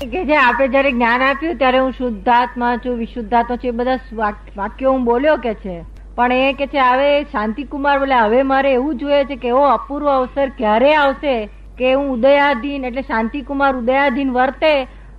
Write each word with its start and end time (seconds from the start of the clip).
કે 0.00 0.24
જે 0.24 0.34
આપણે 0.34 0.66
જયારે 0.68 0.90
જ્ઞાન 0.90 1.22
આપ્યું 1.22 1.58
ત્યારે 1.58 1.78
હું 1.78 1.92
શુદ્ધાત્મા 1.92 2.72
છું 2.78 2.98
વિશુદ્ધાત્મા 2.98 3.56
છું 3.56 3.70
એ 3.70 3.76
બધા 3.78 4.32
વાક્યો 4.56 4.92
હું 4.92 5.04
બોલ્યો 5.04 5.36
કે 5.38 5.54
છે. 5.54 5.76
પણ 6.16 6.32
એ 6.42 6.52
કે 6.52 6.66
છે 6.66 6.80
હવે 6.80 7.08
શાંતિકુમાર 7.32 7.98
બોલે 7.98 8.14
હવે 8.16 8.42
મારે 8.44 8.68
એવું 8.72 8.98
જોઈએ 8.98 9.24
છે 9.24 9.36
કે 9.36 9.48
એવો 9.48 9.64
અપૂર્વ 9.68 10.06
અવસર 10.08 10.52
ક્યારે 10.56 10.92
આવશે 10.94 11.34
કે 11.78 11.94
હું 11.94 12.10
ઉદયાધીન 12.10 12.84
એટલે 12.84 13.02
શાંતિકુમાર 13.02 13.72
ઉદયાધીન 13.76 14.30
વર્તે 14.32 14.72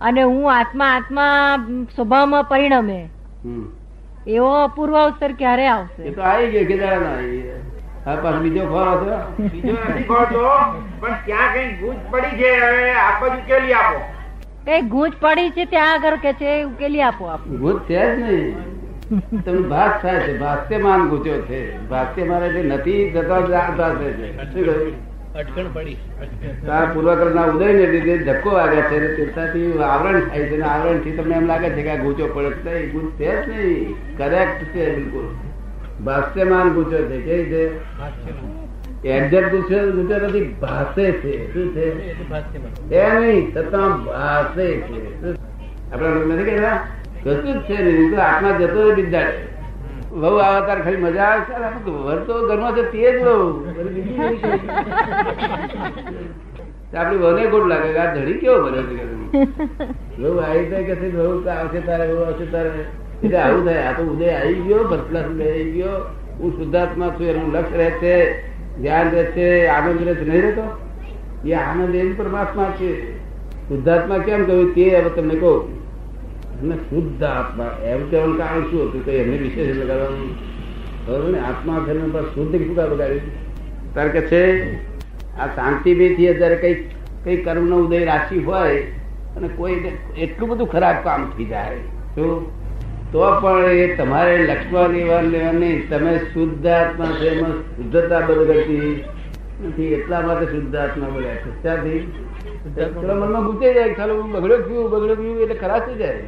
અને 0.00 0.22
હું 0.22 0.50
આત્મા 0.52 0.90
આત્મા 0.94 1.36
સ્વભાવમાં 1.94 2.44
પરિણમે. 2.44 2.98
એવો 4.28 4.50
અપૂર્વ 4.62 4.94
અવસર 4.96 5.32
ક્યારે 5.34 5.64
એ 5.64 5.68
આવશે 5.68 6.10
તો 6.10 6.22
આવી 6.22 6.50
ગયો 6.50 6.66
કેદાર 6.66 6.98
ના 7.00 7.12
આવી 7.12 7.40
ગયો. 7.42 7.60
હા 8.06 8.16
પાછો 8.16 8.40
બીજો 8.40 8.66
ખોરો 8.66 8.92
હતો? 8.96 9.16
બીજો 9.52 9.78
નથી 9.84 10.04
ખોલતો 10.04 10.42
પણ 11.00 11.16
ક્યાં 11.24 11.54
કઈ 11.54 11.70
ગુજ 11.78 11.96
પડી 12.10 12.36
છે 12.36 12.52
હવે 12.58 12.92
આપ 13.04 13.24
જ 13.24 13.32
ઉકેલી 13.36 13.72
આપો. 13.74 14.04
કઈ 14.64 14.80
ગૂંચ 14.80 15.12
પડી 15.20 15.50
છે 15.50 15.64
ત્યાં 15.64 15.92
આગળ 15.92 16.16
કે 16.16 16.32
છે 16.32 16.62
ઉકેલી 16.62 17.02
આપો 17.02 17.24
આપ. 17.24 17.46
ભૂત 17.46 17.82
છે 17.82 18.16
જ 18.16 18.20
નહીં. 18.20 19.42
તમને 19.42 19.68
ભાસ 19.68 20.02
થાય 20.02 20.20
છે 20.20 20.38
ભાસ્યમાન 20.38 21.08
ગુચ્યો 21.08 21.40
છે. 21.40 21.88
ભાસ્ય 21.88 22.24
મારે 22.24 22.48
જે 22.48 22.62
નથી 22.62 23.10
થતા 23.10 23.40
જાણતા 23.40 23.94
છે. 23.94 24.36
અટકણ 25.34 25.64
પડી 25.72 25.96
તારા 26.66 27.30
ના 27.34 27.42
ઉદય 27.42 27.66
ને 27.66 27.86
લીધે 27.86 28.18
ધક્કો 28.18 28.50
વાગે 28.50 28.82
છે 28.82 29.16
ચિંતાથી 29.16 29.78
આવરણ 29.78 30.20
થાય 30.20 30.38
છે 30.38 30.60
આવરણથી 30.60 31.12
તમને 31.12 31.34
એમ 31.34 31.46
લાગે 31.46 31.70
છે 31.70 31.82
કે 31.82 31.90
આ 31.90 32.02
ગૂંચો 32.02 32.26
પડે 32.26 32.48
નહીં 32.64 32.90
ગૂંચ 32.92 33.12
છે 33.12 33.46
જ 33.46 33.48
નહીં. 33.48 33.94
કરેક્ટ 34.18 34.64
છે 34.64 34.96
બિલકુલ. 34.96 35.34
ભાષ્યમાન 36.04 36.68
ગૂંચો 36.68 36.98
છે. 36.98 37.20
કેવી 37.20 37.44
છે? 37.44 37.64
એક્ઝેક્ટ 39.04 39.50
ગૂંચો 39.50 40.16
નથી 40.16 40.46
ભાસે 40.60 41.06
છે. 41.12 41.32
શું 41.52 41.66
છે? 41.74 41.86
એ 42.96 43.20
નહીં 43.20 43.54
છતાં 43.54 44.04
ભાસે 44.04 44.66
છે? 44.84 44.98
આપણે 45.92 46.34
નથી 46.34 46.44
કહેતા? 46.44 46.78
કશું 47.24 47.52
જ 47.52 47.56
છે 47.68 47.76
નહીં. 47.82 48.10
તો 48.10 48.16
આત્મા 48.22 48.54
જતો 48.60 48.78
હોય 48.82 48.94
બિદાડે. 48.94 49.42
વહુ 50.12 50.36
આવે 50.36 50.60
તાર 50.66 50.78
ખાલી 50.82 50.96
મજા 50.96 51.24
આવે. 51.24 51.40
છે 51.40 51.52
આપણે 51.52 51.80
તો 51.84 51.92
વર 52.06 52.18
તો 52.18 52.34
ઘરમાં 52.48 52.72
છે, 52.76 52.82
તે 52.92 52.98
જ 53.12 53.22
વહુ 53.24 53.36
આપડી. 56.96 57.18
વહુને 57.18 57.42
ખોટ 57.50 57.66
લાગે 57.66 57.88
આ 57.98 58.14
ધડી 58.14 58.38
કેવો 58.38 58.56
બન્યો 58.64 58.84
છે 58.88 58.94
વહુ 60.18 60.38
આવી 60.38 60.66
જાય 60.70 60.84
કે 60.84 60.94
વહુ 61.08 61.48
આવશે 61.48 61.80
તારે 61.80 62.04
વહુ 62.12 62.22
આવશે 62.24 62.46
તારે. 62.52 62.70
એટલે 63.24 63.38
આવું 63.38 63.64
થાય. 63.66 63.82
આ 63.88 63.92
તો 63.92 64.02
ઉદય 64.02 64.28
આવી 64.30 64.60
ગયો 64.66 64.82
ઉદય 64.88 65.48
આવી 65.48 65.72
ગયો. 65.72 65.96
હું 66.38 66.50
શુદ્ધાત્મા 66.52 67.08
છું, 67.08 67.26
એનું 67.26 67.52
લક્ષ 67.52 67.72
રહે 67.72 67.90
છે. 68.02 68.16
ધ્યાન 68.82 69.10
રહેશે 69.10 69.66
આનંદ 69.66 70.08
રહેશે 70.08 70.24
નહીં 70.24 70.42
રહેતો? 70.42 70.62
એ 71.48 71.52
આનંદ 71.52 71.94
એમ 71.94 72.16
પરમાત્મા 72.16 72.64
છે. 72.64 73.18
શુદ્ધાત્મા 73.68 74.18
કેમ 74.18 74.44
કહ્યું? 74.44 74.74
તે 74.74 74.98
હવે 74.98 75.10
તમને 75.10 75.34
કહું. 75.34 75.84
અને 76.60 76.76
શુદ્ધ 76.76 77.22
આત્મા. 77.22 77.78
એમ 77.82 78.10
કહેવાનું 78.10 78.38
કારણ 78.38 78.62
શું 78.62 78.88
હતું? 78.88 79.04
કઈ 79.04 79.16
એમને 79.16 79.36
વિશેષ 79.36 79.76
લગાડવાનું 79.76 80.34
બરોબર 81.06 81.28
ને? 81.28 81.38
આત્મા 81.38 81.84
છે 81.86 81.92
ને 81.92 82.08
બસ 82.08 82.24
શુદ્ધ 82.24 82.66
શું 82.66 82.76
કામ 82.76 82.90
બગાડ્યું 82.90 83.20
કારણ 83.94 84.08
કે 84.08 84.20
છે, 84.20 84.74
આ 85.38 85.46
શાંતિ 85.46 85.94
બી 85.94 86.14
થી 86.14 86.34
જયારે 86.34 86.56
કઈ 86.56 86.74
કઈ 87.24 87.36
કર્મ 87.36 87.68
નો 87.68 87.76
ઉદય 87.76 88.04
રાશિ 88.04 88.38
હોય 88.38 88.82
અને 89.36 89.48
કોઈ 89.48 89.84
એટલું 90.18 90.48
બધું 90.48 90.66
ખરાબ 90.66 90.96
કામ 91.04 91.32
થઈ 91.38 91.44
જાય. 91.44 91.76
શું? 92.14 92.63
તો 93.12 93.40
પણ 93.40 93.64
એ 93.64 93.96
તમારે 93.96 94.38
લક્ષ્મણ 94.46 94.88
લેવા 94.88 95.20
લેવાની, 95.20 95.80
તમે 95.90 96.18
શુદ્ધ 96.18 96.66
આત્મા 96.66 97.06
છે, 97.06 97.28
એમાં 97.28 97.50
શુદ્ધતા 97.50 98.20
બદલતી 98.20 99.04
નથી, 99.66 99.86
એટલા 99.86 100.20
માટે 100.20 100.46
શુદ્ધ 100.46 100.76
આત્મા 100.76 101.08
બોલ્યા 101.08 101.34
છે. 101.34 102.00
મનમાં 103.14 103.44
ગુંચાઈ 103.44 103.74
જાય, 103.74 103.94
ચાલો 103.94 104.22
બગડ્યો 104.22 104.58
થયું 104.58 104.90
બગડ્યો 104.90 105.16
થયું 105.16 105.40
એટલે 105.40 105.54
થઈ 105.78 105.98
જાય. 105.98 106.22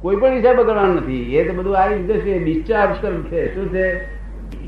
કોઈ 0.00 0.16
પણ 0.16 0.32
હિસાબ 0.32 0.56
બગડવાનું 0.56 0.96
નથી. 0.96 1.36
એ 1.36 1.48
તો 1.48 1.54
બધું 1.54 1.76
આ 1.78 1.86
રીતે 1.86 2.14
છે 2.20 2.38
ડિસ્ચાર્જ 2.38 3.02
કર્મ 3.02 3.22
છે. 3.22 3.54
શું 3.54 3.68
છે? 3.68 3.86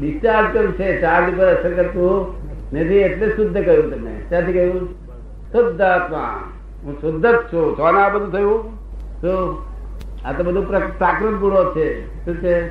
ડિસ્ચાર્જ 0.01 0.55
કર્મ 0.55 0.73
છે. 0.73 1.01
ચાર્જ 1.01 1.39
પર 1.39 1.47
અસર 1.47 1.73
કરતું 1.75 2.35
નથી, 2.73 2.99
એટલે 2.99 3.29
શુદ્ધ 3.29 3.65
કહ્યું 3.65 3.91
તમે. 3.91 4.15
ત્યાંથી 4.29 4.53
કહ્યું 4.53 4.93
શુદ્ધ 5.53 5.81
આત્મા. 5.81 6.41
હું 6.85 6.95
શુદ્ધ 7.01 7.27
જ 7.27 7.37
છું. 7.53 7.87
આ 7.87 8.09
બધું 8.09 8.33
થયું? 8.33 8.59
શું? 9.21 9.74
આ 10.25 10.33
તો 10.33 10.45
બધું 10.45 10.99
પ્રાકૃત 10.99 11.35
ગુણો 11.35 11.75
છે. 11.75 12.07
શું 12.25 12.37
છે? 12.37 12.67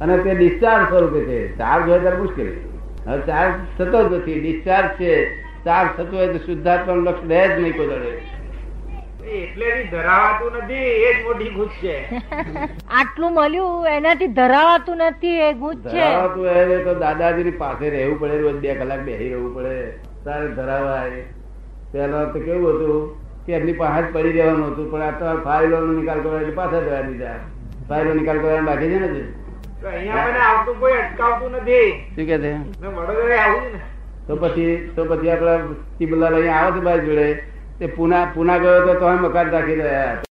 અને 0.00 0.18
તે 0.18 0.34
ડિસ્ચાર્જ 0.34 0.88
સ્વરૂપે 0.88 1.20
છે. 1.20 1.58
ચાર્જ 1.58 1.88
હોય 1.88 1.98
ત્યારે 1.98 2.16
મુશ્કેલી. 2.16 2.78
હવે 3.06 3.20
ચાર્જ 3.20 3.54
થતો 3.78 4.08
જ 4.08 4.12
નથી. 4.12 4.40
ડિસ્ચાર્જ 4.40 4.88
છે. 4.88 5.42
ચાર્જ 5.64 5.88
થતો 5.96 6.16
હોય 6.16 6.26
તો 6.26 6.38
શુદ્ધાત્માનું 6.38 7.04
લક્ષ 7.04 7.28
રહે 7.28 7.48
જ 7.48 7.60
નહીં 7.60 7.76
કોઈ 7.76 7.86
દાડે. 7.86 8.22
એટલેથી 9.28 9.88
ધરાવાતું 9.88 10.52
નથી 10.52 10.74
એ 10.74 11.14
જ 11.14 11.24
મોટી 11.24 11.68
છે. 11.82 12.04
આટલું 13.00 13.34
મળ્યું 13.34 13.88
એનાથી 13.88 14.26
ધરાવાતું 14.26 14.96
નથી 14.96 15.28
એ 15.28 15.52
ગૂંચ 15.52 15.88
છે. 15.88 15.92
ધરાવાતું 15.92 16.46
હોય 16.46 16.84
તો 16.84 16.94
દાદાજી 16.94 17.44
ની 17.44 17.50
પાસે 17.50 17.90
રહેવું 17.90 18.20
પડે 18.20 18.38
રોજ 18.38 18.54
બે 18.54 18.74
કલાક 18.74 19.00
બેસી 19.00 19.28
રહેવું 19.28 19.54
પડે. 19.54 19.92
તારે 20.24 20.48
ધરાવાય. 20.48 21.10
પેલા 21.92 22.24
તો 22.24 22.40
કેવું 22.40 22.70
હતું? 22.70 23.29
કે 23.46 23.52
એમની 23.52 23.72
પાસે 23.72 24.02
જ 24.02 24.12
પડી 24.14 24.32
રહેવાનું 24.32 24.72
હતું. 24.72 24.90
પણ 24.90 25.02
આ 25.02 25.10
તો 25.10 25.36
ફાઇલો 25.44 25.80
નો 25.80 25.92
નિકાલ 26.00 26.20
કરવા 26.20 26.40
એટલે 26.40 26.54
પાછા 26.54 26.80
જવા 26.80 27.00
દીધા. 27.00 27.38
ફાઇલો 27.88 28.14
નિકાલ 28.14 28.38
કરવા 28.38 28.66
બાકી 28.70 28.90
છે 28.92 28.98
ને 28.98 29.08
શું 32.16 32.26
કે 32.26 32.38
છે? 32.38 32.52
તો 34.26 34.36
પછી 34.36 34.90
તો 34.96 35.04
પછી 35.04 35.30
આપડા 35.30 35.54
અહીંયા 36.26 36.56
આવે 36.62 36.80
છે 36.80 36.84
બાજુ 36.84 37.06
જોડે. 37.06 37.28
તે 37.78 37.86
પુના 37.86 38.24
પુના 38.34 38.58
ગયો 38.58 38.80
તો 38.86 38.94
તમે 38.94 39.16
મકાન 39.28 39.50
રાખી 39.50 39.74
રહ્યા 39.74 40.29